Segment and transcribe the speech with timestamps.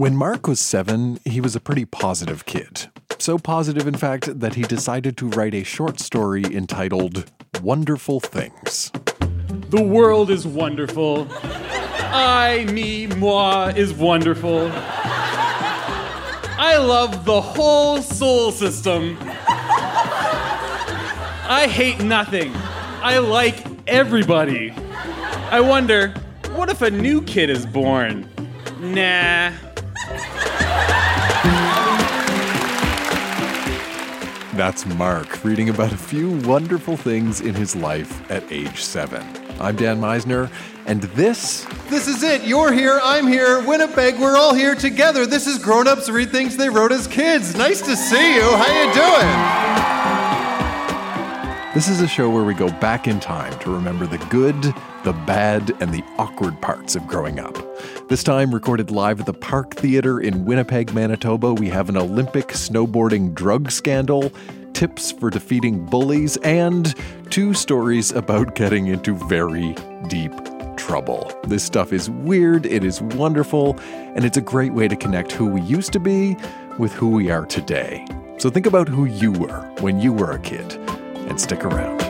[0.00, 2.86] When Mark was seven, he was a pretty positive kid.
[3.18, 7.30] So positive, in fact, that he decided to write a short story entitled
[7.62, 8.90] Wonderful Things.
[9.68, 11.26] The world is wonderful.
[11.30, 14.70] I, me, moi is wonderful.
[16.56, 19.18] I love the whole soul system.
[21.46, 22.52] I hate nothing.
[23.02, 24.70] I like everybody.
[25.50, 26.14] I wonder,
[26.52, 28.26] what if a new kid is born?
[28.80, 29.52] Nah.
[34.60, 39.26] That's Mark reading about a few wonderful things in his life at age seven.
[39.58, 40.50] I'm Dan Misener,
[40.84, 42.42] and this This is it.
[42.42, 43.00] You're here.
[43.02, 43.66] I'm here.
[43.66, 44.20] Winnipeg.
[44.20, 45.24] We're all here together.
[45.24, 47.54] This is Grown Ups Read Things They Wrote as Kids.
[47.56, 48.42] Nice to see you.
[48.42, 49.99] How you doing?
[51.72, 54.60] This is a show where we go back in time to remember the good,
[55.04, 57.56] the bad, and the awkward parts of growing up.
[58.08, 62.48] This time, recorded live at the Park Theatre in Winnipeg, Manitoba, we have an Olympic
[62.48, 64.32] snowboarding drug scandal,
[64.72, 66.92] tips for defeating bullies, and
[67.30, 69.76] two stories about getting into very
[70.08, 70.32] deep
[70.76, 71.32] trouble.
[71.44, 73.78] This stuff is weird, it is wonderful,
[74.16, 76.36] and it's a great way to connect who we used to be
[76.78, 78.04] with who we are today.
[78.38, 80.76] So think about who you were when you were a kid
[81.30, 82.09] and stick around.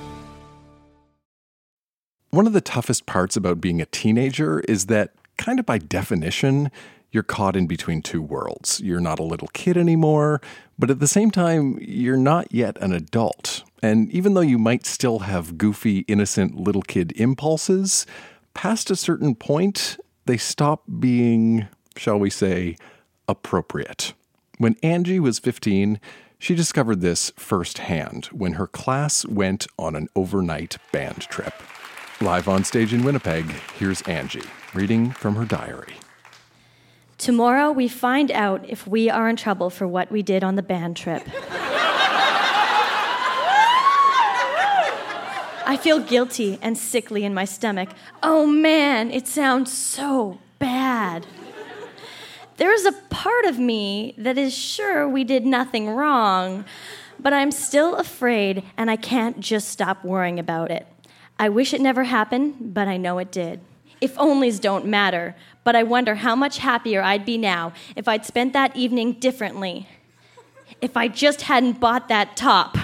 [2.31, 6.71] One of the toughest parts about being a teenager is that, kind of by definition,
[7.11, 8.79] you're caught in between two worlds.
[8.79, 10.39] You're not a little kid anymore,
[10.79, 13.63] but at the same time, you're not yet an adult.
[13.83, 18.05] And even though you might still have goofy, innocent little kid impulses,
[18.53, 21.67] past a certain point, they stop being,
[21.97, 22.77] shall we say,
[23.27, 24.13] appropriate.
[24.57, 25.99] When Angie was 15,
[26.39, 31.53] she discovered this firsthand when her class went on an overnight band trip.
[32.21, 33.49] Live on stage in Winnipeg,
[33.79, 34.43] here's Angie
[34.75, 35.95] reading from her diary.
[37.17, 40.61] Tomorrow we find out if we are in trouble for what we did on the
[40.61, 41.23] band trip.
[45.65, 47.89] I feel guilty and sickly in my stomach.
[48.21, 51.25] Oh man, it sounds so bad.
[52.57, 56.65] There is a part of me that is sure we did nothing wrong,
[57.19, 60.85] but I'm still afraid and I can't just stop worrying about it.
[61.41, 63.61] I wish it never happened, but I know it did.
[63.99, 68.27] If onlys don't matter, but I wonder how much happier I'd be now if I'd
[68.27, 69.87] spent that evening differently.
[70.81, 72.77] If I just hadn't bought that top.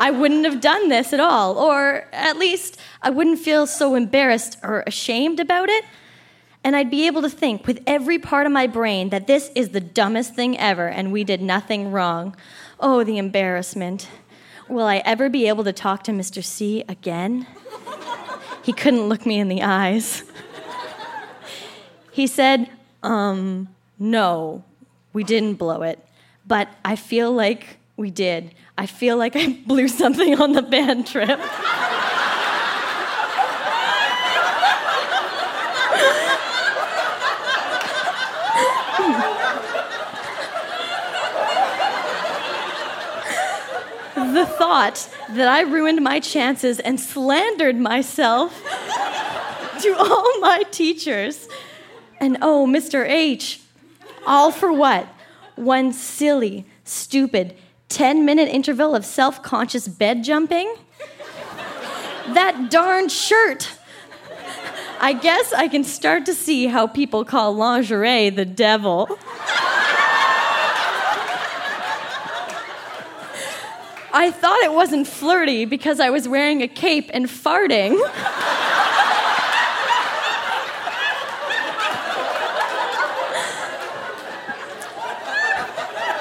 [0.00, 4.58] I wouldn't have done this at all, or at least I wouldn't feel so embarrassed
[4.64, 5.84] or ashamed about it.
[6.64, 9.68] And I'd be able to think with every part of my brain that this is
[9.68, 12.34] the dumbest thing ever and we did nothing wrong.
[12.86, 14.10] Oh, the embarrassment.
[14.68, 16.44] Will I ever be able to talk to Mr.
[16.44, 17.46] C again?
[18.62, 20.22] He couldn't look me in the eyes.
[22.12, 22.68] He said,
[23.02, 23.68] um,
[23.98, 24.64] no,
[25.14, 25.98] we didn't blow it.
[26.46, 28.54] But I feel like we did.
[28.76, 31.40] I feel like I blew something on the band trip.
[44.34, 48.60] the thought that I ruined my chances and slandered myself
[49.80, 51.48] to all my teachers.
[52.18, 53.08] And oh, Mr.
[53.08, 53.60] H,
[54.26, 55.06] all for what?
[55.54, 57.56] One silly, stupid,
[57.88, 60.74] 10 minute interval of self conscious bed jumping?
[62.34, 63.78] That darn shirt!
[65.00, 69.20] I guess I can start to see how people call lingerie the devil.
[74.16, 77.98] I thought it wasn't flirty because I was wearing a cape and farting.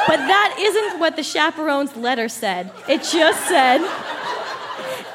[0.08, 2.72] But that isn't what the chaperone's letter said.
[2.90, 3.88] It just said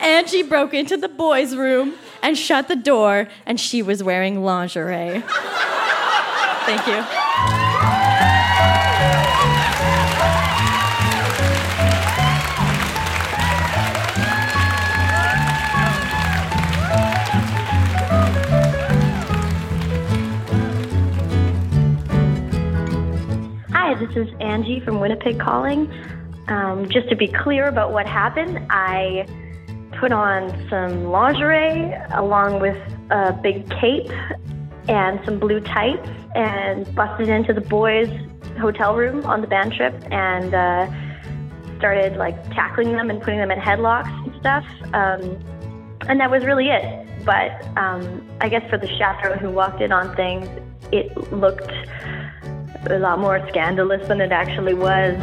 [0.00, 5.24] Angie broke into the boys' room and shut the door, and she was wearing lingerie.
[6.64, 7.17] Thank you.
[24.08, 25.92] This is Angie from Winnipeg calling.
[26.48, 29.26] Um, just to be clear about what happened, I
[30.00, 32.76] put on some lingerie along with
[33.10, 34.10] a big cape
[34.88, 38.08] and some blue tights and busted into the boys'
[38.58, 40.90] hotel room on the band trip and uh,
[41.78, 44.64] started like tackling them and putting them in headlocks and stuff.
[44.94, 45.38] Um,
[46.08, 47.06] and that was really it.
[47.24, 50.48] But um, I guess for the chaperone who walked in on things,
[50.92, 51.70] it looked
[52.86, 55.16] a lot more scandalous than it actually was.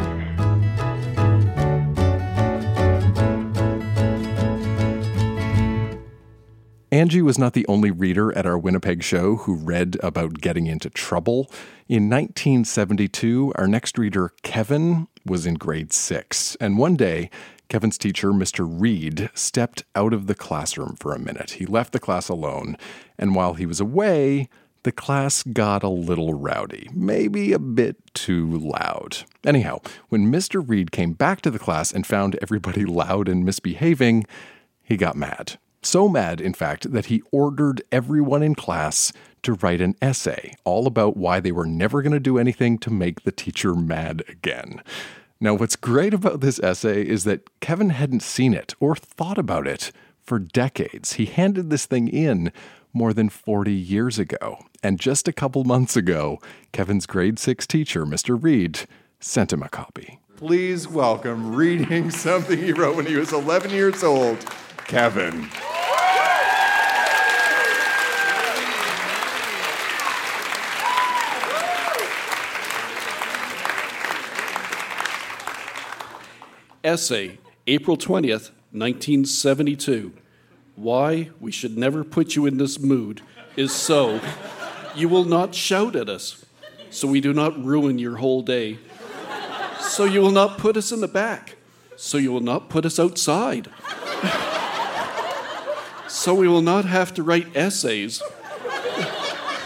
[6.92, 10.88] Angie was not the only reader at our Winnipeg show who read about getting into
[10.88, 11.50] trouble.
[11.88, 16.56] In 1972, our next reader, Kevin, was in grade six.
[16.60, 17.28] And one day,
[17.68, 18.66] Kevin's teacher, Mr.
[18.66, 21.52] Reed, stepped out of the classroom for a minute.
[21.52, 22.78] He left the class alone.
[23.18, 24.48] And while he was away,
[24.86, 29.24] the class got a little rowdy, maybe a bit too loud.
[29.44, 29.80] Anyhow,
[30.10, 30.62] when Mr.
[30.64, 34.26] Reed came back to the class and found everybody loud and misbehaving,
[34.84, 35.58] he got mad.
[35.82, 39.12] So mad, in fact, that he ordered everyone in class
[39.42, 42.90] to write an essay all about why they were never going to do anything to
[42.92, 44.80] make the teacher mad again.
[45.40, 49.66] Now, what's great about this essay is that Kevin hadn't seen it or thought about
[49.66, 49.90] it
[50.22, 51.14] for decades.
[51.14, 52.52] He handed this thing in
[52.96, 54.64] more than 40 years ago.
[54.82, 56.40] And just a couple months ago,
[56.72, 58.42] Kevin's grade six teacher, Mr.
[58.42, 58.80] Reed,
[59.20, 60.18] sent him a copy.
[60.36, 64.38] Please welcome reading something he wrote when he was 11 years old,
[64.86, 65.48] Kevin.
[76.82, 80.12] Essay, April 20th, 1972.
[80.76, 83.22] Why we should never put you in this mood
[83.56, 84.20] is so
[84.94, 86.44] you will not shout at us,
[86.90, 88.78] so we do not ruin your whole day.
[89.80, 91.56] So you will not put us in the back,
[91.96, 93.70] so you will not put us outside.
[96.08, 98.22] So we will not have to write essays.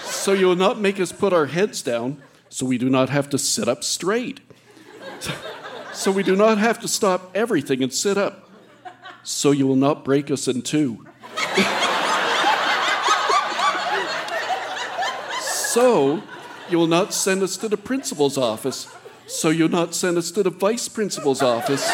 [0.05, 3.29] So you will not make us put our heads down, so we do not have
[3.31, 4.41] to sit up straight.
[5.93, 8.50] So we do not have to stop everything and sit up.
[9.23, 11.07] So you will not break us in two.
[15.43, 16.23] so
[16.69, 18.89] you will not send us to the principal's office.
[19.27, 21.89] So you'll not send us to the vice principal's office.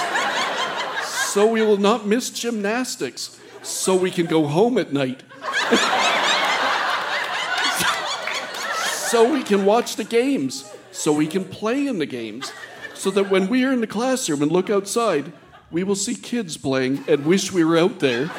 [1.05, 3.39] So we will not miss gymnastics.
[3.63, 5.23] So we can go home at night.
[9.11, 10.73] so we can watch the games.
[10.93, 12.53] So we can play in the games
[12.95, 15.33] so that when we are in the classroom and look outside,
[15.71, 18.31] we will see kids playing and wish we were out there.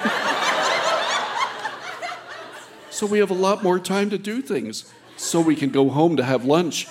[2.90, 6.16] so we have a lot more time to do things, so we can go home
[6.18, 6.88] to have lunch.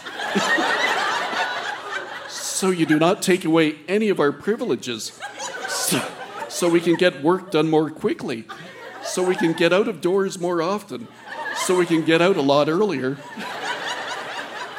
[2.28, 5.18] so you do not take away any of our privileges,
[5.68, 6.02] so,
[6.48, 8.44] so we can get work done more quickly,
[9.02, 11.08] so we can get out of doors more often,
[11.54, 13.16] so we can get out a lot earlier,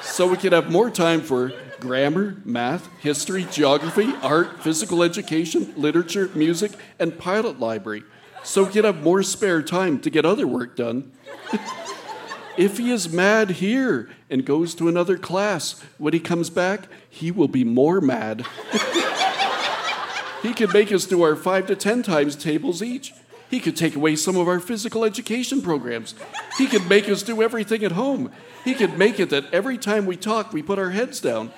[0.01, 6.29] so we can have more time for grammar, math, history, geography, art, physical education, literature,
[6.33, 8.03] music, and pilot library,
[8.43, 11.11] so he can have more spare time to get other work done.
[12.57, 17.31] if he is mad here and goes to another class, when he comes back, he
[17.31, 18.45] will be more mad.
[20.41, 23.13] he can make us do our five to ten times tables each.
[23.49, 26.15] He could take away some of our physical education programs.
[26.57, 28.31] He could make us do everything at home.
[28.65, 31.51] He could make it that every time we talk, we put our heads down.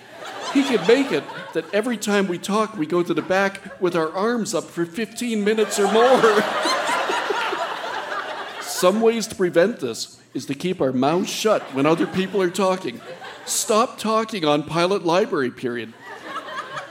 [0.54, 3.96] He could make it that every time we talk, we go to the back with
[3.96, 6.44] our arms up for 15 minutes or more.
[8.62, 12.52] Some ways to prevent this is to keep our mouths shut when other people are
[12.52, 13.02] talking.
[13.46, 15.94] Stop talking on pilot library period.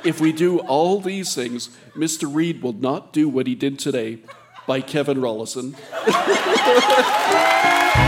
[0.04, 2.32] If we do all these things, Mr.
[2.32, 4.18] Reed will not do what he did today
[4.68, 5.74] by Kevin Rollison.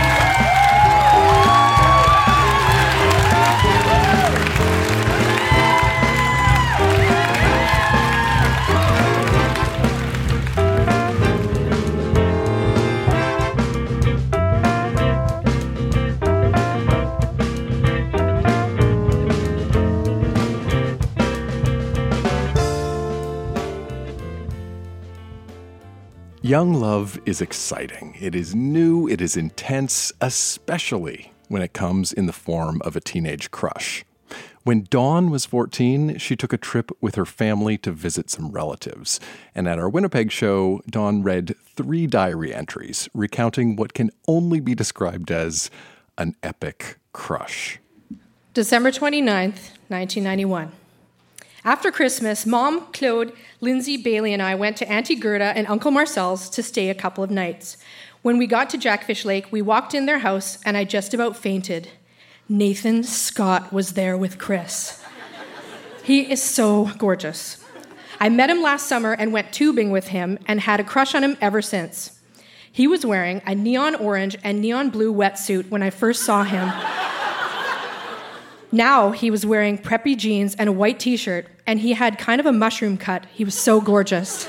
[26.43, 28.17] Young love is exciting.
[28.19, 32.99] It is new, it is intense, especially when it comes in the form of a
[32.99, 34.03] teenage crush.
[34.63, 39.19] When Dawn was 14, she took a trip with her family to visit some relatives.
[39.53, 44.73] And at our Winnipeg show, Dawn read three diary entries recounting what can only be
[44.73, 45.69] described as
[46.17, 47.77] an epic crush.
[48.55, 50.71] December 29th, 1991.
[51.63, 56.49] After Christmas, Mom, Claude, Lindsay, Bailey, and I went to Auntie Gerda and Uncle Marcel's
[56.49, 57.77] to stay a couple of nights.
[58.23, 61.37] When we got to Jackfish Lake, we walked in their house and I just about
[61.37, 61.89] fainted.
[62.49, 65.03] Nathan Scott was there with Chris.
[66.03, 67.63] He is so gorgeous.
[68.19, 71.23] I met him last summer and went tubing with him and had a crush on
[71.23, 72.19] him ever since.
[72.71, 76.71] He was wearing a neon orange and neon blue wetsuit when I first saw him.
[78.71, 82.39] Now he was wearing preppy jeans and a white t shirt, and he had kind
[82.39, 83.25] of a mushroom cut.
[83.33, 84.47] He was so gorgeous.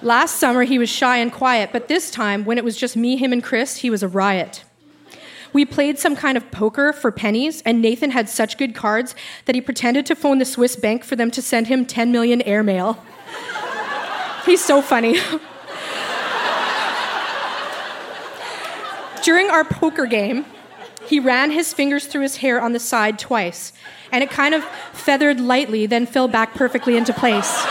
[0.00, 3.16] Last summer, he was shy and quiet, but this time, when it was just me,
[3.16, 4.62] him, and Chris, he was a riot.
[5.52, 9.14] We played some kind of poker for pennies, and Nathan had such good cards
[9.46, 12.42] that he pretended to phone the Swiss bank for them to send him 10 million
[12.42, 13.02] airmail.
[14.44, 15.18] He's so funny.
[19.28, 20.46] During our poker game,
[21.06, 23.74] he ran his fingers through his hair on the side twice,
[24.10, 27.62] and it kind of feathered lightly, then fell back perfectly into place.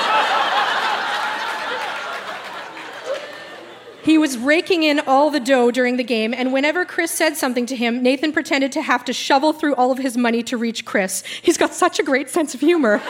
[4.03, 7.65] He was raking in all the dough during the game, and whenever Chris said something
[7.65, 10.85] to him, Nathan pretended to have to shovel through all of his money to reach
[10.85, 11.23] Chris.
[11.41, 13.01] He's got such a great sense of humor.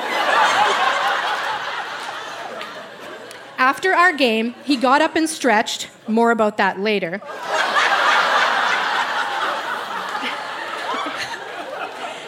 [3.58, 5.89] After our game, he got up and stretched.
[6.08, 7.22] More about that later.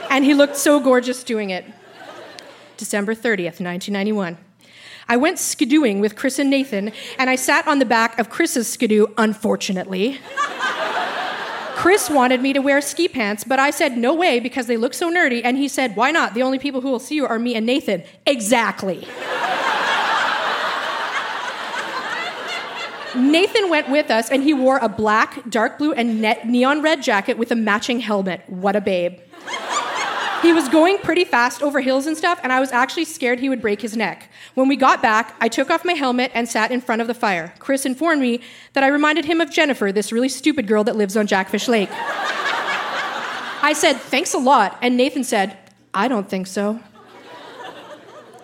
[0.09, 1.65] And he looked so gorgeous doing it.
[2.77, 4.37] December 30th, 1991.
[5.07, 8.71] I went skidooing with Chris and Nathan, and I sat on the back of Chris's
[8.71, 10.19] skidoo, unfortunately.
[11.75, 14.93] Chris wanted me to wear ski pants, but I said no way because they look
[14.93, 16.33] so nerdy, and he said, Why not?
[16.33, 18.03] The only people who will see you are me and Nathan.
[18.27, 19.07] Exactly.
[23.15, 27.37] Nathan went with us, and he wore a black, dark blue, and neon red jacket
[27.37, 28.43] with a matching helmet.
[28.47, 29.19] What a babe.
[30.41, 33.49] He was going pretty fast over hills and stuff, and I was actually scared he
[33.49, 34.29] would break his neck.
[34.53, 37.13] When we got back, I took off my helmet and sat in front of the
[37.13, 37.53] fire.
[37.59, 38.39] Chris informed me
[38.73, 41.89] that I reminded him of Jennifer, this really stupid girl that lives on Jackfish Lake.
[41.91, 44.77] I said, Thanks a lot.
[44.81, 45.57] And Nathan said,
[45.93, 46.79] I don't think so.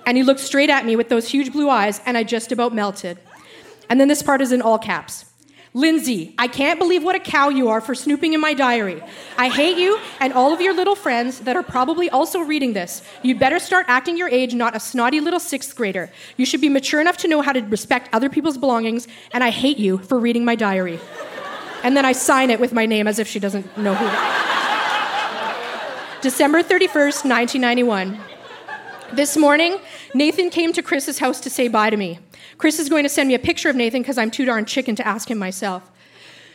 [0.06, 2.74] And he looked straight at me with those huge blue eyes, and I just about
[2.74, 3.18] melted.
[3.90, 5.26] And then this part is in all caps.
[5.76, 9.04] Lindsay, I can't believe what a cow you are for snooping in my diary.
[9.38, 13.02] I hate you and all of your little friends that are probably also reading this.
[13.24, 16.10] You'd better start acting your age, not a snotty little sixth grader.
[16.38, 19.50] You should be mature enough to know how to respect other people's belongings, and I
[19.50, 20.98] hate you for reading my diary.
[21.84, 24.06] And then I sign it with my name as if she doesn't know who.
[26.22, 28.18] December 31st, 1991.
[29.12, 29.78] This morning,
[30.14, 32.20] Nathan came to Chris's house to say bye to me.
[32.58, 34.96] Chris is going to send me a picture of Nathan because I'm too darn chicken
[34.96, 35.92] to ask him myself.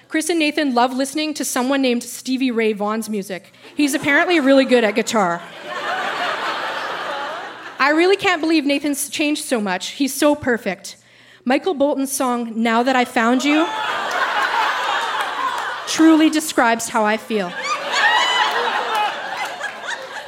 [0.09, 3.53] Chris and Nathan love listening to someone named Stevie Ray Vaughan's music.
[3.77, 5.41] He's apparently really good at guitar.
[7.79, 9.91] I really can't believe Nathan's changed so much.
[9.91, 10.97] He's so perfect.
[11.45, 13.67] Michael Bolton's song, Now That I Found You,
[15.87, 17.53] truly describes how I feel.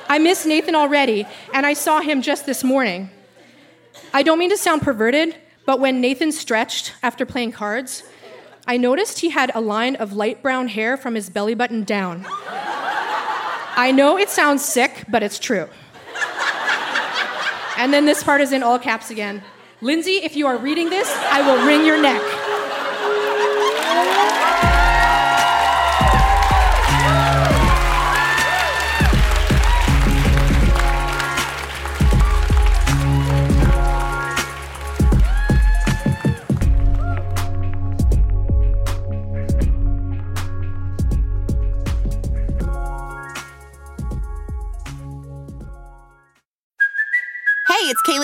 [0.09, 3.11] I miss Nathan already, and I saw him just this morning.
[4.14, 8.02] I don't mean to sound perverted, but when Nathan stretched after playing cards,
[8.66, 12.26] I noticed he had a line of light brown hair from his belly button down.
[13.75, 15.69] I know it sounds sick, but it's true.
[17.78, 19.42] And then this part is in all caps again.
[19.81, 22.21] Lindsay, if you are reading this, I will wring your neck.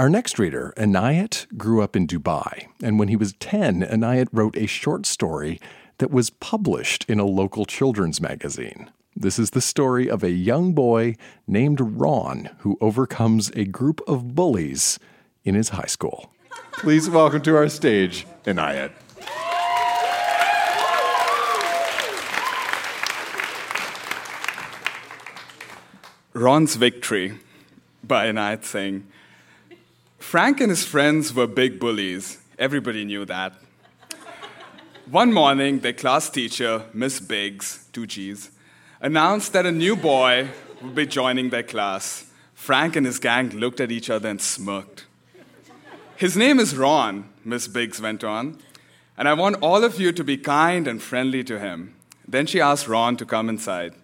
[0.00, 4.56] Our next reader, Anayat, grew up in Dubai, and when he was 10, Anayat wrote
[4.56, 5.60] a short story
[5.98, 8.90] that was published in a local children's magazine.
[9.14, 11.16] This is the story of a young boy
[11.46, 14.98] named Ron who overcomes a group of bullies
[15.44, 16.32] in his high school.
[16.72, 18.92] Please welcome to our stage, Anayat.
[26.32, 27.38] Ron's Victory
[28.02, 29.06] by Anayat Singh.
[30.20, 32.38] Frank and his friends were big bullies.
[32.56, 33.54] Everybody knew that.
[35.10, 38.50] One morning, their class teacher, Miss Biggs, two G's,
[39.00, 40.50] announced that a new boy
[40.82, 42.30] would be joining their class.
[42.54, 45.06] Frank and his gang looked at each other and smirked.
[46.14, 48.58] His name is Ron, Miss Biggs went on,
[49.16, 51.96] and I want all of you to be kind and friendly to him.
[52.28, 53.94] Then she asked Ron to come inside.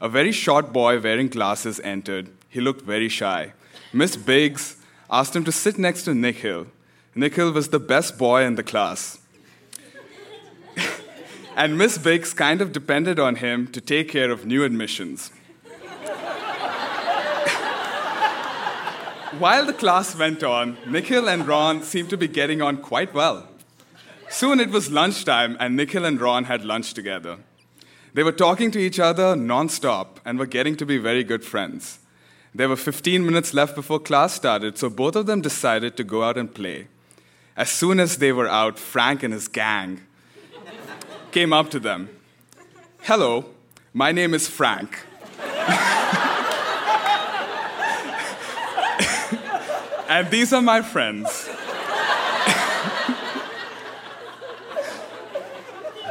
[0.00, 2.30] A very short boy wearing glasses entered.
[2.48, 3.54] He looked very shy.
[3.92, 4.76] Miss Biggs
[5.14, 6.66] asked him to sit next to Nikhil.
[7.14, 9.20] Nikhil was the best boy in the class.
[11.56, 15.28] and Miss Biggs kind of depended on him to take care of new admissions.
[19.38, 23.46] While the class went on, Nikhil and Ron seemed to be getting on quite well.
[24.28, 27.38] Soon it was lunchtime, and Nikhil and Ron had lunch together.
[28.14, 32.00] They were talking to each other nonstop and were getting to be very good friends.
[32.56, 36.22] There were 15 minutes left before class started, so both of them decided to go
[36.22, 36.86] out and play.
[37.56, 40.02] As soon as they were out, Frank and his gang
[41.32, 42.10] came up to them.
[43.02, 43.46] Hello,
[43.92, 45.04] my name is Frank.
[50.08, 51.26] and these are my friends.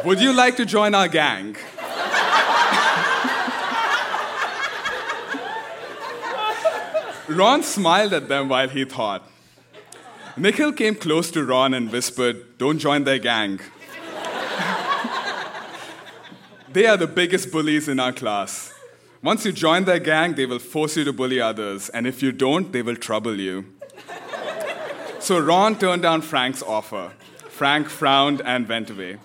[0.05, 1.55] Would you like to join our gang?
[7.33, 9.29] Ron smiled at them while he thought.
[10.35, 13.59] Nikhil came close to Ron and whispered, Don't join their gang.
[16.71, 18.73] they are the biggest bullies in our class.
[19.21, 22.31] Once you join their gang, they will force you to bully others, and if you
[22.31, 23.65] don't, they will trouble you.
[25.19, 27.13] So Ron turned down Frank's offer.
[27.49, 29.17] Frank frowned and went away.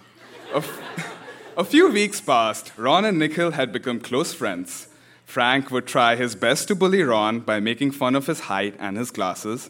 [0.53, 1.17] A, f-
[1.57, 2.73] a few weeks passed.
[2.77, 4.88] Ron and Nikhil had become close friends.
[5.29, 8.97] Frank would try his best to bully Ron by making fun of his height and
[8.97, 9.69] his glasses.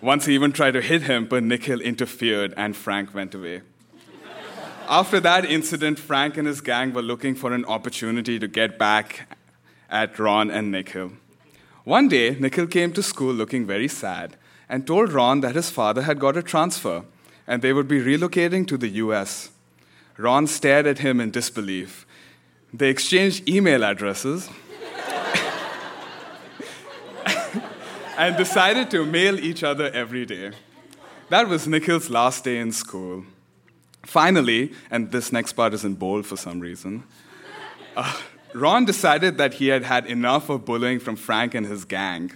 [0.00, 3.62] Once he even tried to hit him, but Nikhil interfered and Frank went away.
[4.88, 9.32] After that incident, Frank and his gang were looking for an opportunity to get back
[9.88, 11.12] at Ron and Nikhil.
[11.84, 14.36] One day, Nikhil came to school looking very sad
[14.68, 17.04] and told Ron that his father had got a transfer
[17.46, 19.50] and they would be relocating to the US.
[20.18, 22.04] Ron stared at him in disbelief.
[22.74, 24.50] They exchanged email addresses
[28.16, 30.52] and decided to mail each other every day.
[31.28, 33.24] That was Nikhil's last day in school.
[34.04, 37.04] Finally, and this next part is in bold for some reason,
[37.96, 38.20] uh,
[38.54, 42.32] Ron decided that he had had enough of bullying from Frank and his gang.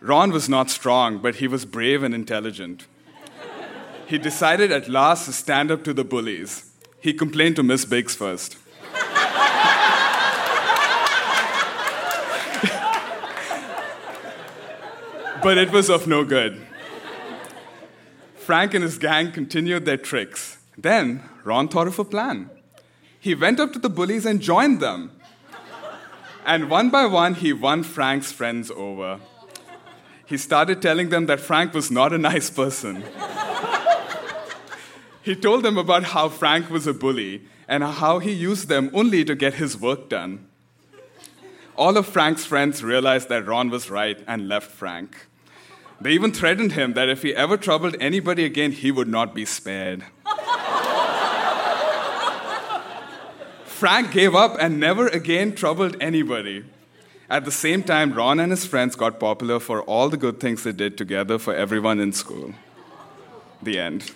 [0.00, 2.86] Ron was not strong, but he was brave and intelligent.
[4.06, 6.70] He decided at last to stand up to the bullies.
[7.00, 8.58] He complained to Miss Biggs first.
[15.44, 16.58] But it was of no good.
[18.34, 20.56] Frank and his gang continued their tricks.
[20.78, 22.48] Then Ron thought of a plan.
[23.20, 25.12] He went up to the bullies and joined them.
[26.46, 29.20] And one by one, he won Frank's friends over.
[30.24, 33.04] He started telling them that Frank was not a nice person.
[35.22, 39.26] he told them about how Frank was a bully and how he used them only
[39.26, 40.48] to get his work done.
[41.76, 45.26] All of Frank's friends realized that Ron was right and left Frank.
[46.00, 49.44] They even threatened him that if he ever troubled anybody again, he would not be
[49.44, 50.04] spared.
[53.64, 56.64] Frank gave up and never again troubled anybody.
[57.30, 60.62] At the same time, Ron and his friends got popular for all the good things
[60.62, 62.54] they did together for everyone in school.
[63.62, 64.12] The end.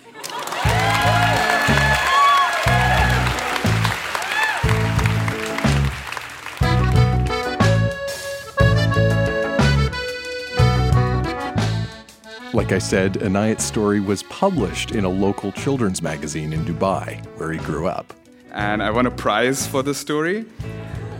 [12.51, 17.51] Like I said, Anayat's story was published in a local children's magazine in Dubai, where
[17.51, 18.11] he grew up.
[18.51, 20.45] And I won a prize for this story.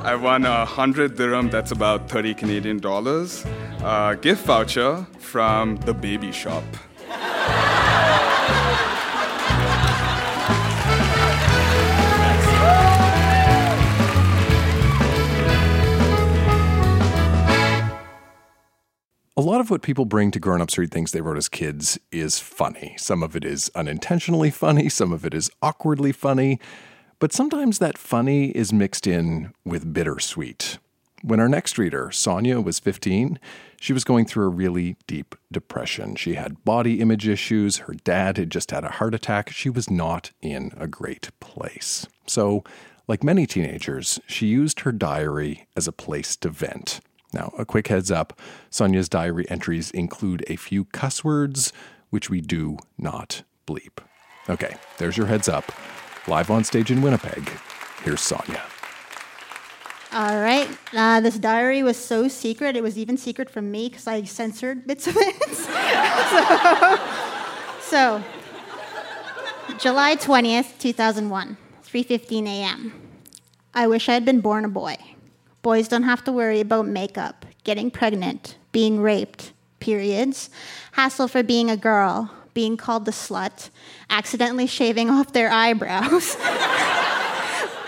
[0.02, 3.46] I won a 100 dirham, that's about 30 Canadian dollars,
[3.84, 6.64] a gift voucher from the baby shop.
[19.40, 21.98] A lot of what people bring to grown ups read things they wrote as kids
[22.12, 22.96] is funny.
[22.98, 26.60] Some of it is unintentionally funny, some of it is awkwardly funny,
[27.20, 30.78] but sometimes that funny is mixed in with bittersweet.
[31.22, 33.40] When our next reader, Sonia, was 15,
[33.80, 36.18] she was going through a really deep depression.
[36.18, 37.78] She had body image issues.
[37.78, 39.52] Her dad had just had a heart attack.
[39.52, 42.06] She was not in a great place.
[42.28, 42.66] So,
[43.08, 47.00] Like many teenagers, she used her diary as a place to vent.
[47.34, 48.40] Now, a quick heads up
[48.70, 51.74] Sonia's diary entries include a few cuss words,
[52.10, 54.00] which we do not bleep.
[54.50, 55.72] Okay, there's your heads up.
[56.28, 57.50] Live on stage in Winnipeg,
[58.04, 58.64] here's Sonia.
[60.12, 60.68] All right.
[60.92, 64.88] Uh, this diary was so secret, it was even secret from me because I censored
[64.88, 65.50] bits of it.
[67.82, 68.24] so, so,
[69.78, 72.94] July 20th, 2001, 3:15 a.m.
[73.74, 74.98] I wish I had been born a boy.
[75.62, 80.50] Boys don't have to worry about makeup, getting pregnant, being raped, periods,
[80.94, 83.70] hassle for being a girl, being called the slut,
[84.10, 86.38] accidentally shaving off their eyebrows.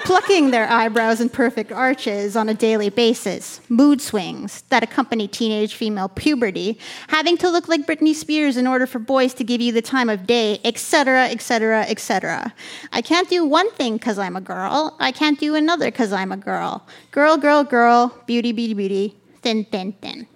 [0.04, 5.76] plucking their eyebrows in perfect arches on a daily basis, mood swings that accompany teenage
[5.76, 9.72] female puberty, having to look like Britney Spears in order for boys to give you
[9.72, 12.54] the time of day, etc., etc., etc.
[12.92, 14.96] I can't do one thing because I'm a girl.
[15.00, 16.86] I can't do another because I'm a girl.
[17.12, 20.28] Girl, girl, girl, beauty, beauty, beauty, thin, thin, thin.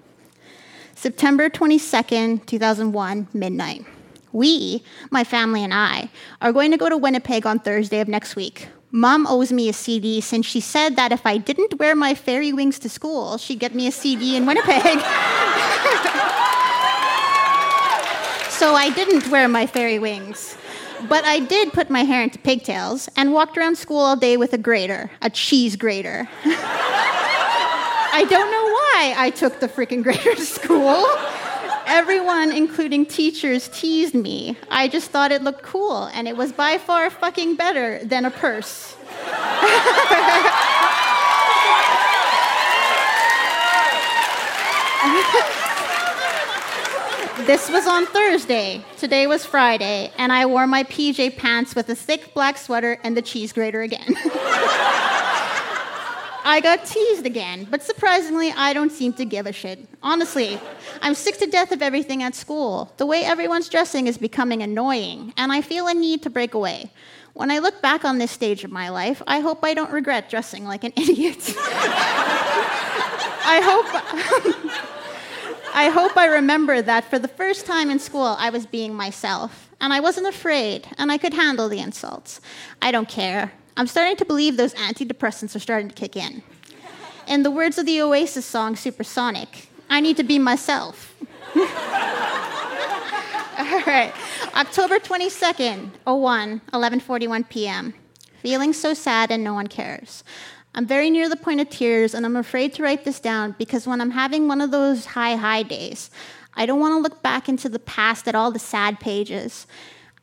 [0.95, 3.85] September 22nd, 2001, midnight.
[4.31, 6.09] We, my family and I,
[6.41, 8.67] are going to go to Winnipeg on Thursday of next week.
[8.95, 12.53] Mom owes me a CD since she said that if I didn't wear my fairy
[12.53, 14.71] wings to school, she'd get me a CD in Winnipeg.
[18.49, 20.55] so I didn't wear my fairy wings.
[21.09, 24.53] But I did put my hair into pigtails and walked around school all day with
[24.53, 26.29] a grater, a cheese grater.
[26.45, 31.05] I don't know why I took the freaking grater to school.
[31.87, 34.57] Everyone, including teachers, teased me.
[34.71, 38.31] I just thought it looked cool, and it was by far fucking better than a
[38.31, 38.95] purse.
[47.45, 48.83] this was on Thursday.
[48.97, 53.15] Today was Friday, and I wore my PJ pants with a thick black sweater and
[53.15, 54.15] the cheese grater again.
[56.47, 59.79] I got teased again, but surprisingly, I don't seem to give a shit.
[60.03, 60.59] Honestly,
[61.01, 62.93] I'm sick to death of everything at school.
[62.97, 66.91] The way everyone's dressing is becoming annoying, and I feel a need to break away.
[67.33, 70.29] When I look back on this stage of my life, I hope I don't regret
[70.29, 71.55] dressing like an idiot.
[73.47, 74.81] I hope.
[75.77, 79.71] I hope I remember that for the first time in school, I was being myself,
[79.81, 82.39] and I wasn't afraid, and I could handle the insults.
[82.83, 83.51] I don't care.
[83.77, 86.43] I'm starting to believe those antidepressants are starting to kick in.
[87.27, 91.13] In the words of the Oasis song Supersonic, I need to be myself.
[91.55, 91.63] All
[93.85, 94.13] right.
[94.55, 97.93] October 22nd, 01, 11:41 p.m.
[98.41, 100.23] Feeling so sad and no one cares.
[100.73, 103.85] I'm very near the point of tears and I'm afraid to write this down because
[103.85, 106.09] when I'm having one of those high high days,
[106.53, 109.67] I don't want to look back into the past at all the sad pages.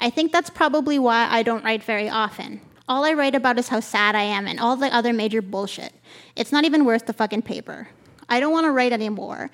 [0.00, 2.62] I think that's probably why I don't write very often.
[2.88, 5.92] All I write about is how sad I am and all the other major bullshit.
[6.36, 7.88] It's not even worth the fucking paper.
[8.28, 9.50] I don't want to write anymore,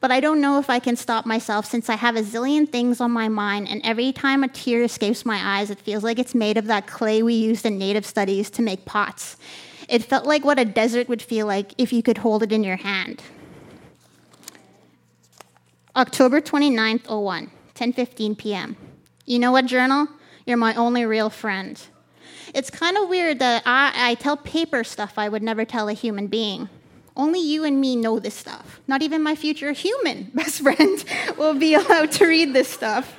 [0.00, 3.00] but I don't know if I can stop myself since I have a zillion things
[3.00, 6.34] on my mind, and every time a tear escapes my eyes, it feels like it's
[6.34, 9.36] made of that clay we used in native studies to make pots.
[9.88, 12.64] It felt like what a desert would feel like if you could hold it in
[12.64, 13.22] your hand.
[15.94, 18.76] October 29th, 01, 10:15 p.m.
[19.26, 20.08] You know what, journal?
[20.46, 21.78] You're my only real friend.
[22.54, 25.94] It's kind of weird that I, I tell paper stuff I would never tell a
[25.94, 26.68] human being.
[27.16, 28.80] Only you and me know this stuff.
[28.86, 31.04] Not even my future human best friend
[31.38, 33.16] will be allowed to read this stuff.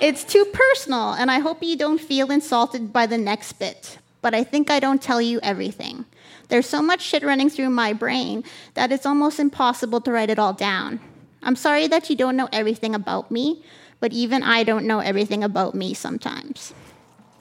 [0.00, 3.98] It's too personal, and I hope you don't feel insulted by the next bit.
[4.22, 6.04] But I think I don't tell you everything.
[6.48, 10.38] There's so much shit running through my brain that it's almost impossible to write it
[10.38, 11.00] all down.
[11.42, 13.62] I'm sorry that you don't know everything about me,
[14.00, 16.72] but even I don't know everything about me sometimes.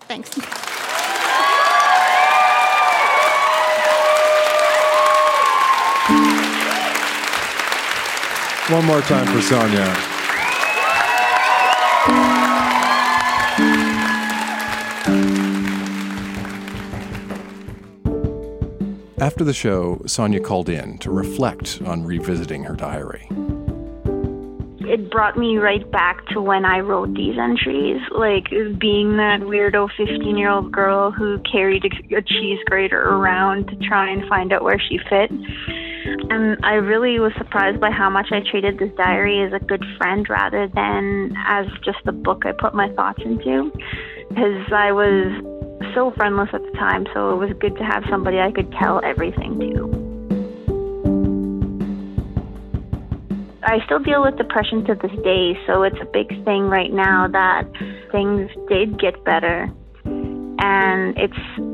[0.02, 0.38] Thanks.
[8.70, 9.94] One more time for Sonia.
[19.20, 23.28] After the show, Sonia called in to reflect on revisiting her diary.
[24.80, 28.50] It brought me right back to when I wrote these entries, like
[28.80, 34.10] being that weirdo 15 year old girl who carried a, cheese grater around to try
[34.10, 35.32] and find out where she fit.
[36.30, 39.84] And I really was surprised by how much I treated this diary as a good
[39.98, 43.72] friend rather than as just a book I put my thoughts into.
[44.30, 45.32] Because I was
[45.94, 49.02] so friendless at the time, so it was good to have somebody I could tell
[49.04, 50.04] everything to.
[53.66, 57.28] I still deal with depression to this day, so it's a big thing right now
[57.28, 57.64] that
[58.12, 59.72] things did get better.
[60.06, 61.73] And it's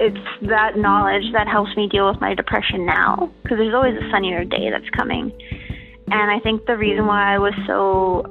[0.00, 4.10] it's that knowledge that helps me deal with my depression now because there's always a
[4.10, 5.30] sunnier day that's coming.
[6.10, 8.24] And I think the reason why I was so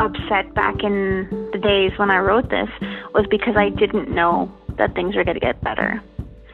[0.00, 2.68] upset back in the days when I wrote this
[3.14, 6.02] was because I didn't know that things were going to get better.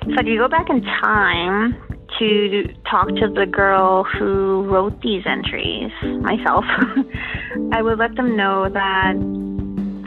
[0.02, 1.76] So if you go back in time
[2.18, 6.64] to talk to the girl who wrote these entries, myself,
[7.72, 9.14] I would let them know that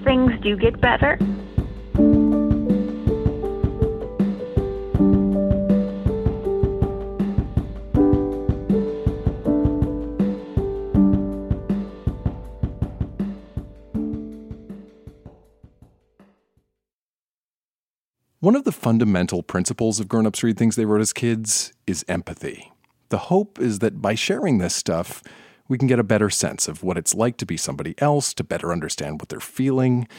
[0.03, 1.17] things do get better.
[18.43, 22.03] One of the fundamental principles of Grown Ups Read Things They Wrote as Kids is
[22.09, 22.73] empathy.
[23.07, 25.23] The hope is that by sharing this stuff,
[25.69, 28.43] we can get a better sense of what it's like to be somebody else, to
[28.43, 30.09] better understand what they're feeling.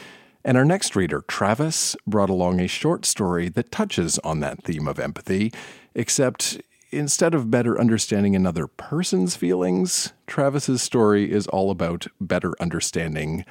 [0.43, 4.87] And our next reader, Travis, brought along a short story that touches on that theme
[4.87, 5.53] of empathy,
[5.93, 6.59] except
[6.89, 13.45] instead of better understanding another person's feelings, Travis's story is all about better understanding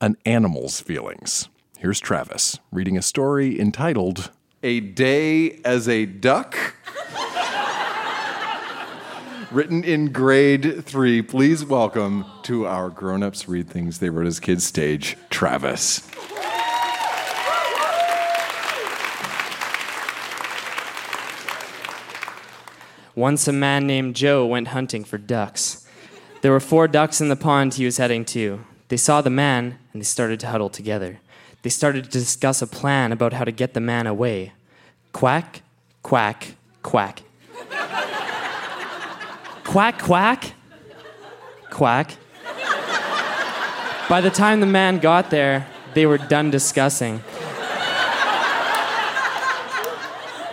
[0.00, 1.48] an animal's feelings.
[1.80, 4.30] Here's Travis reading a story entitled
[4.62, 6.74] A Day as a Duck.
[9.50, 11.22] Written in grade three.
[11.22, 16.06] Please welcome to our grown ups read things they wrote as kids stage, Travis.
[23.14, 25.88] Once a man named Joe went hunting for ducks.
[26.42, 28.66] There were four ducks in the pond he was heading to.
[28.88, 31.20] They saw the man and they started to huddle together.
[31.62, 34.52] They started to discuss a plan about how to get the man away.
[35.12, 35.62] Quack,
[36.02, 37.22] quack, quack.
[39.64, 40.52] quack, quack,
[41.70, 42.16] quack.
[44.08, 47.22] By the time the man got there, they were done discussing.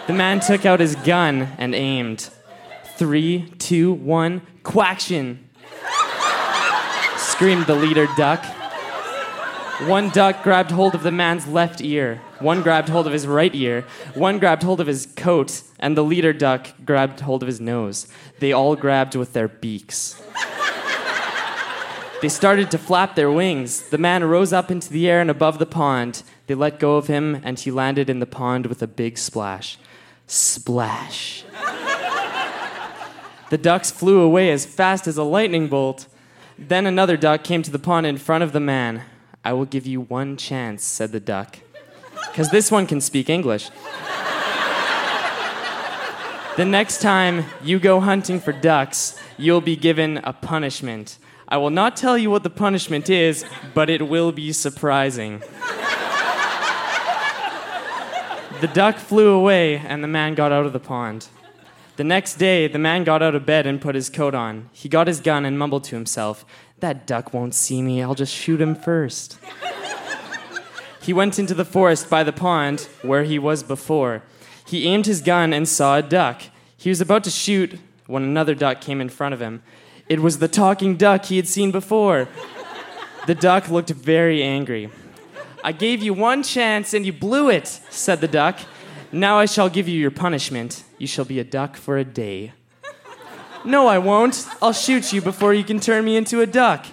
[0.07, 2.29] The man took out his gun and aimed.
[2.95, 5.47] Three, two, one, quaction!
[7.17, 8.43] screamed the leader duck.
[9.85, 13.53] One duck grabbed hold of the man's left ear, one grabbed hold of his right
[13.53, 13.85] ear,
[14.15, 18.07] one grabbed hold of his coat, and the leader duck grabbed hold of his nose.
[18.39, 20.19] They all grabbed with their beaks.
[22.23, 23.89] They started to flap their wings.
[23.89, 26.23] The man rose up into the air and above the pond.
[26.47, 29.77] They let go of him, and he landed in the pond with a big splash.
[30.25, 31.43] Splash.
[33.51, 36.07] the ducks flew away as fast as a lightning bolt.
[36.57, 39.03] Then another duck came to the pond in front of the man.
[39.47, 41.59] I will give you one chance, said the duck,
[42.27, 43.69] because this one can speak English.
[46.57, 51.17] the next time you go hunting for ducks, you'll be given a punishment.
[51.47, 55.39] I will not tell you what the punishment is, but it will be surprising.
[58.59, 61.29] the duck flew away, and the man got out of the pond.
[61.95, 64.69] The next day, the man got out of bed and put his coat on.
[64.73, 66.45] He got his gun and mumbled to himself,
[66.79, 69.39] That duck won't see me, I'll just shoot him first.
[71.01, 74.21] he went into the forest by the pond, where he was before.
[74.65, 76.43] He aimed his gun and saw a duck.
[76.75, 79.63] He was about to shoot when another duck came in front of him.
[80.07, 82.27] It was the talking duck he had seen before.
[83.25, 84.89] The duck looked very angry.
[85.63, 88.59] I gave you one chance and you blew it, said the duck.
[89.11, 90.83] Now I shall give you your punishment.
[90.97, 92.53] You shall be a duck for a day.
[93.67, 94.47] No, I won't.
[94.61, 96.85] I'll shoot you before you can turn me into a duck.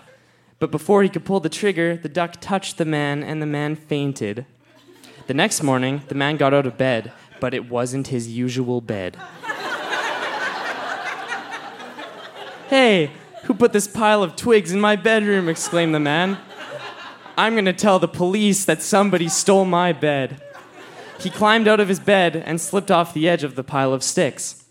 [0.59, 3.77] But before he could pull the trigger, the duck touched the man and the man
[3.77, 4.45] fainted.
[5.29, 9.17] The next morning, the man got out of bed, but it wasn't his usual bed.
[12.69, 13.13] hey,
[13.45, 15.49] who put this pile of twigs in my bedroom?
[15.49, 16.39] exclaimed the man.
[17.39, 20.43] I'm gonna tell the police that somebody stole my bed.
[21.21, 24.03] He climbed out of his bed and slipped off the edge of the pile of
[24.03, 24.65] sticks.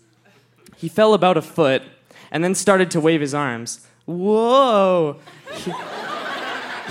[0.76, 1.82] He fell about a foot
[2.34, 3.86] and then started to wave his arms.
[4.06, 5.20] Whoa!
[5.52, 5.72] He,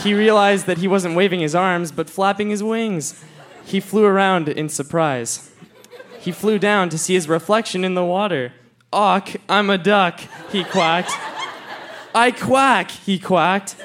[0.02, 3.24] he realized that he wasn't waving his arms, but flapping his wings.
[3.66, 5.52] He flew around in surprise.
[6.18, 8.54] He flew down to see his reflection in the water.
[8.94, 11.12] Auk, I'm a duck, he quacked.
[12.16, 13.76] I quack, he quacked.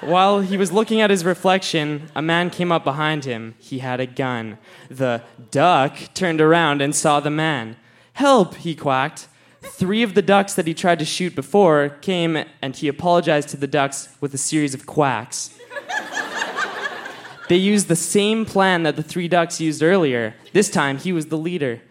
[0.00, 3.56] While he was looking at his reflection, a man came up behind him.
[3.58, 4.56] He had a gun.
[4.88, 7.76] The duck turned around and saw the man.
[8.16, 9.28] Help, he quacked.
[9.60, 13.58] Three of the ducks that he tried to shoot before came and he apologized to
[13.58, 15.58] the ducks with a series of quacks.
[17.50, 20.34] they used the same plan that the three ducks used earlier.
[20.54, 21.82] This time, he was the leader.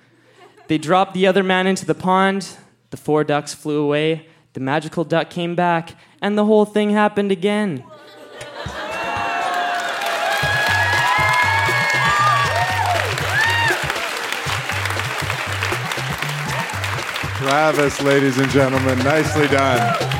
[0.67, 2.57] They dropped the other man into the pond.
[2.89, 4.27] The four ducks flew away.
[4.53, 5.91] The magical duck came back,
[6.23, 7.83] and the whole thing happened again.
[17.45, 20.14] Travis, ladies and gentlemen, nicely done.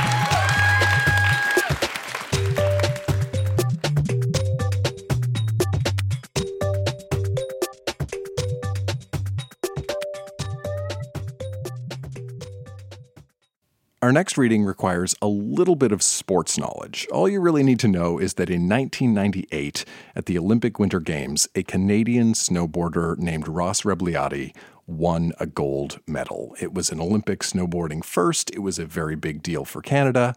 [14.06, 17.08] Our next reading requires a little bit of sports knowledge.
[17.12, 19.84] All you really need to know is that in 1998,
[20.16, 26.56] at the Olympic Winter Games, a Canadian snowboarder named Ross Rebagliati won a gold medal.
[26.60, 30.36] It was an Olympic snowboarding first, it was a very big deal for Canada.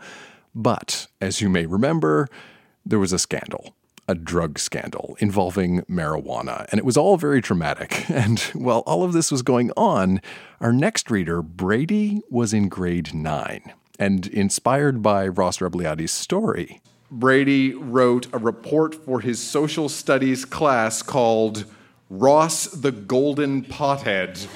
[0.55, 2.27] But, as you may remember,
[2.87, 3.75] there was a scandal
[4.09, 8.07] a drug scandal involving marijuana, and it was all very traumatic.
[8.19, 10.21] And while all of this was going on,
[10.61, 13.73] our next reader, Brady, was in grade nine.
[13.99, 21.03] And inspired by Ross Rebagliati's story, Brady wrote a report for his social studies class
[21.03, 21.65] called
[22.11, 24.47] Ross the Golden Pothead.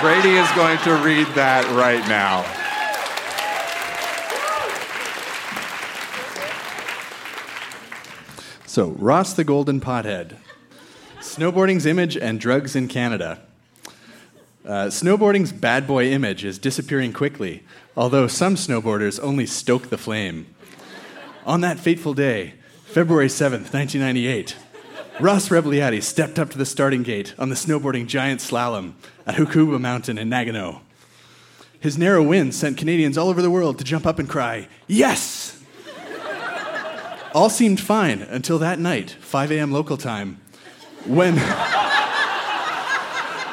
[0.00, 2.44] Brady is going to read that right now.
[8.78, 10.36] So, Ross the Golden Pothead.
[11.18, 13.40] Snowboarding's image and drugs in Canada.
[14.64, 17.64] Uh, snowboarding's bad boy image is disappearing quickly,
[17.96, 20.46] although some snowboarders only stoke the flame.
[21.44, 24.54] On that fateful day, February 7th, 1998,
[25.18, 28.92] Ross Rebagliati stepped up to the starting gate on the snowboarding giant slalom
[29.26, 30.82] at Hakuba Mountain in Nagano.
[31.80, 35.57] His narrow win sent Canadians all over the world to jump up and cry, Yes!
[37.34, 39.70] All seemed fine until that night, 5 a.m.
[39.70, 40.40] local time,
[41.04, 41.36] when,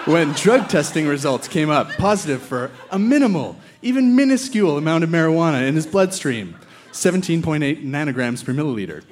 [0.06, 5.68] when drug testing results came up positive for a minimal, even minuscule amount of marijuana
[5.68, 6.56] in his bloodstream
[6.94, 9.04] 17.8 nanograms per milliliter.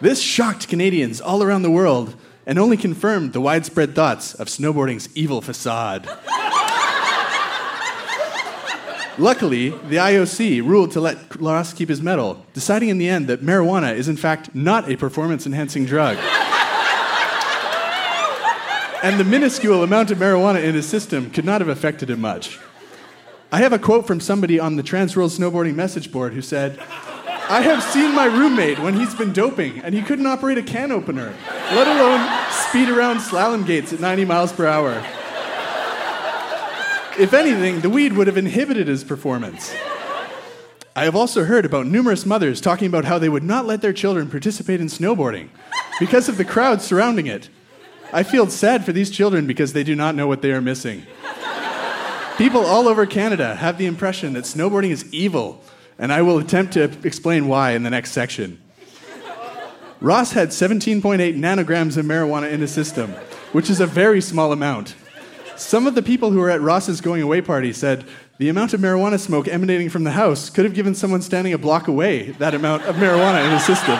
[0.00, 5.14] This shocked Canadians all around the world and only confirmed the widespread thoughts of snowboarding's
[5.14, 6.08] evil facade.
[9.18, 13.42] Luckily, the IOC ruled to let Ross keep his medal, deciding in the end that
[13.42, 16.16] marijuana is in fact not a performance enhancing drug.
[19.02, 22.58] and the minuscule amount of marijuana in his system could not have affected him much.
[23.50, 26.78] I have a quote from somebody on the Transworld Snowboarding message board who said,
[27.50, 30.90] I have seen my roommate when he's been doping and he couldn't operate a can
[30.90, 31.34] opener,
[31.72, 35.04] let alone speed around slalom gates at 90 miles per hour.
[37.18, 39.74] If anything, the weed would have inhibited his performance.
[40.96, 43.92] I have also heard about numerous mothers talking about how they would not let their
[43.92, 45.48] children participate in snowboarding
[45.98, 47.48] because of the crowd surrounding it.
[48.12, 51.02] I feel sad for these children because they do not know what they are missing.
[52.36, 55.62] People all over Canada have the impression that snowboarding is evil,
[55.98, 58.60] and I will attempt to explain why in the next section.
[60.00, 63.12] Ross had 17.8 nanograms of marijuana in his system,
[63.52, 64.94] which is a very small amount.
[65.56, 68.04] Some of the people who were at Ross's going away party said
[68.38, 71.58] the amount of marijuana smoke emanating from the house could have given someone standing a
[71.58, 73.98] block away that amount of marijuana in his system.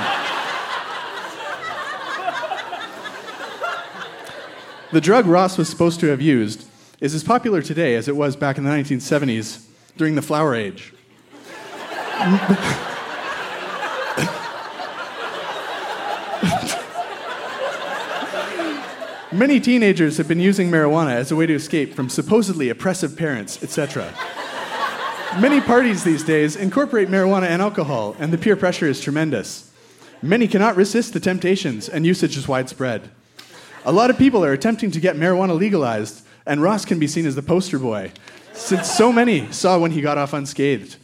[4.93, 6.67] The drug Ross was supposed to have used
[7.01, 9.65] is as popular today as it was back in the 1970s
[9.97, 10.93] during the Flower Age.
[19.33, 23.63] Many teenagers have been using marijuana as a way to escape from supposedly oppressive parents,
[23.63, 24.13] etc.
[25.41, 29.73] Many parties these days incorporate marijuana and alcohol, and the peer pressure is tremendous.
[30.21, 33.11] Many cannot resist the temptations, and usage is widespread.
[33.87, 37.25] A lot of people are attempting to get marijuana legalized, and Ross can be seen
[37.25, 38.13] as the poster boy,
[38.53, 40.97] since so many saw when he got off unscathed.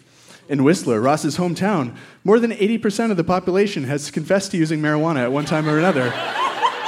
[0.51, 5.21] In Whistler, Ross's hometown, more than 80% of the population has confessed to using marijuana
[5.21, 6.13] at one time or another.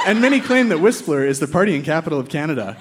[0.05, 2.75] And many claim that Whistler is the partying capital of Canada.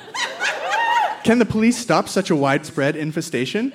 [1.23, 3.73] Can the police stop such a widespread infestation?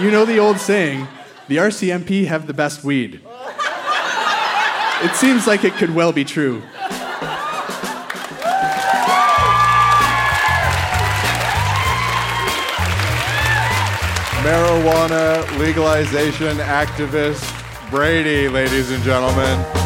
[0.00, 1.06] You know the old saying
[1.46, 3.20] the RCMP have the best weed.
[5.02, 6.62] It seems like it could well be true.
[14.42, 17.52] Marijuana legalization activist
[17.90, 19.85] Brady, ladies and gentlemen.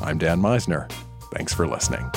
[0.00, 0.88] I'm Dan Misener.
[1.32, 2.08] Thanks for listening.